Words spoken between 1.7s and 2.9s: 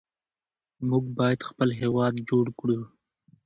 هېواد جوړ کړو.